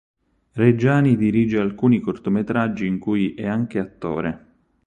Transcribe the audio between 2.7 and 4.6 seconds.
in cui è anche attore.